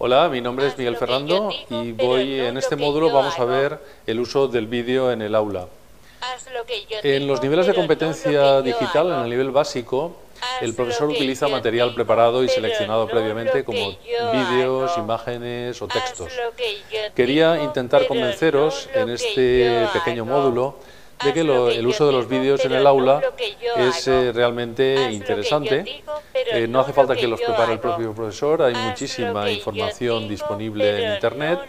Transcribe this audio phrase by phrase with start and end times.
[0.00, 4.20] Hola, mi nombre es Miguel Fernando y voy en este módulo vamos a ver el
[4.20, 5.66] uso del vídeo en el aula.
[7.02, 10.14] En los niveles de competencia digital, en el nivel básico,
[10.60, 13.98] el profesor utiliza material preparado y seleccionado previamente como
[14.32, 16.32] vídeos, imágenes o textos.
[17.16, 20.76] Quería intentar convenceros en este pequeño módulo
[21.24, 23.20] de que el uso de los vídeos en el aula
[23.76, 26.04] es eh, realmente interesante.
[26.50, 31.14] Eh, no hace falta que los prepare el propio profesor, hay muchísima información disponible en
[31.14, 31.60] Internet.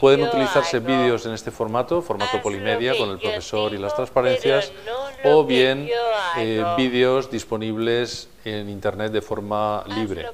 [0.00, 4.72] Pueden utilizarse vídeos en este formato, formato polimedia, con el profesor y las transparencias,
[5.24, 5.88] o bien
[6.38, 10.26] eh, vídeos disponibles en Internet de forma libre.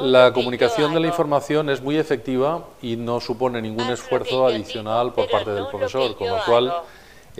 [0.00, 5.30] La comunicación de la información es muy efectiva y no supone ningún esfuerzo adicional por
[5.30, 6.72] parte del profesor, con lo cual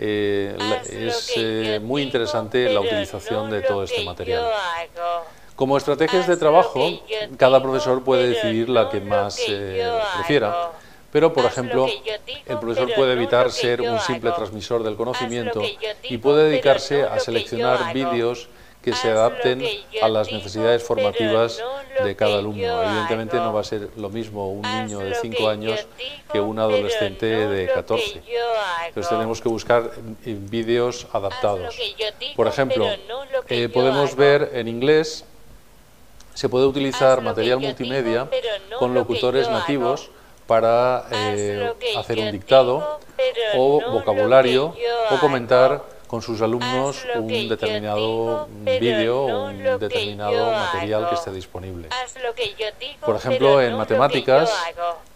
[0.01, 0.55] eh,
[0.89, 4.45] es eh, muy interesante la utilización de todo este material.
[5.57, 6.79] Como estrategias de trabajo,
[7.35, 10.71] cada profesor puede decidir la que más eh, prefiera.
[11.11, 11.87] Pero, por ejemplo,
[12.45, 15.61] el profesor puede evitar ser un simple transmisor del conocimiento
[16.03, 18.47] y puede dedicarse a seleccionar vídeos
[18.81, 19.63] que se adapten
[20.01, 21.61] a las necesidades formativas
[22.03, 22.83] de cada alumno.
[22.83, 25.85] Evidentemente no va a ser lo mismo un niño de 5 años
[26.31, 28.21] que un adolescente de 14.
[28.87, 29.91] Entonces tenemos que buscar
[30.23, 31.77] vídeos adaptados.
[32.35, 32.87] Por ejemplo,
[33.49, 35.25] eh, podemos ver en inglés,
[36.33, 38.29] se puede utilizar material multimedia
[38.77, 40.09] con locutores nativos
[40.47, 42.99] para eh, hacer un dictado
[43.55, 44.73] o vocabulario
[45.11, 51.87] o comentar con sus alumnos un determinado vídeo o un determinado material que esté disponible.
[53.05, 54.51] Por ejemplo, en matemáticas,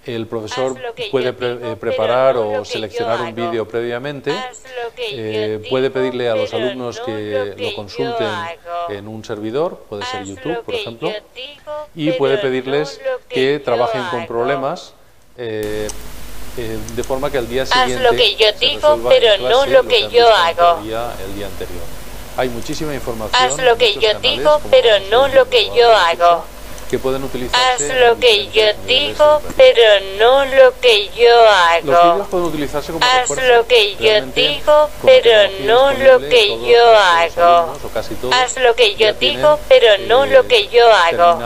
[0.05, 4.31] el profesor puede eh, preparar o seleccionar un vídeo previamente,
[4.99, 8.29] eh, puede pedirle a los alumnos que lo consulten
[8.89, 11.11] en un servidor, puede ser YouTube, por ejemplo,
[11.95, 14.93] y puede pedirles que trabajen con problemas
[15.37, 15.87] eh,
[16.57, 19.83] eh, de forma que al día siguiente Haz lo que yo digo, pero no lo
[19.83, 20.79] que yo hago.
[20.79, 21.83] El día, el día anterior.
[22.35, 23.41] Hay muchísima información.
[23.41, 26.52] Haz lo que yo digo, pero no lo que yo hago
[26.89, 27.91] que pueden utilizarse.
[27.91, 29.83] Haz lo que yo digo, pero
[30.19, 31.91] no lo que yo hago.
[31.91, 36.95] Los vídeos pueden utilizarse como Haz lo que yo digo, pero no lo que yo
[36.95, 37.73] hago.
[38.31, 41.39] Haz lo que yo digo, pero no lo que yo hago.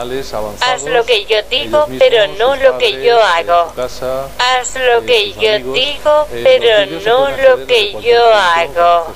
[0.61, 3.73] Haz lo que yo digo, pero no lo que yo hago.
[4.39, 9.07] Haz lo que yo digo, pero no lo que yo hago.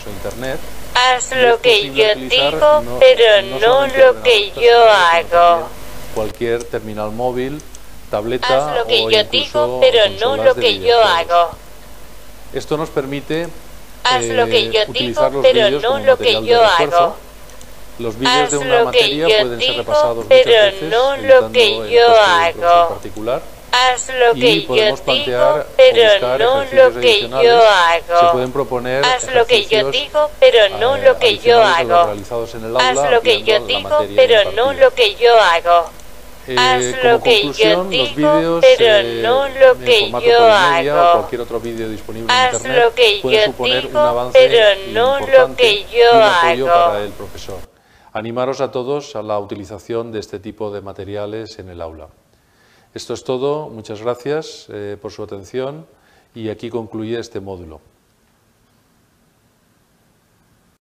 [0.93, 5.80] Haz lo que yo digo, pero no lo que yo hago
[6.13, 7.61] cualquier terminal móvil,
[8.09, 11.51] tableta Haz lo que o yo digo, pero no lo que yo hago.
[12.53, 13.47] Esto nos permite
[14.03, 17.15] Haz lo que eh, yo utilizar digo, los pero no lo que yo hago.
[17.99, 21.67] Los vídeos de una materia pueden ser repasados pero muchas veces, no lo evitando que
[21.67, 22.89] el yo coste del profesor hago.
[22.89, 23.41] particular.
[23.73, 24.67] Haz lo y que yo
[24.97, 28.19] plantear digo, pero no lo que yo hago.
[28.19, 31.79] Se pueden proponer Haz lo que yo digo, pero no eh, lo que yo adicionales
[31.79, 32.05] a los hago.
[32.07, 34.83] realizados en el Haz aula, lo que yo ampliando la digo, materia pero no impartida.
[34.83, 35.89] lo que yo hago.
[36.47, 40.11] Eh, Haz como lo que yo conclusión, los digo, vídeos pero eh, no lo que
[40.25, 41.09] yo hago.
[41.09, 44.39] o cualquier otro vídeo disponible en internet lo que puede yo suponer digo, un avance
[44.39, 46.65] pero no lo que yo hago.
[46.65, 47.59] para el profesor.
[48.13, 52.07] Animaros a todos a la utilización de este tipo de materiales en el aula.
[52.93, 55.85] Esto es todo, muchas gracias eh, por su atención
[56.35, 57.79] y aquí concluye este módulo.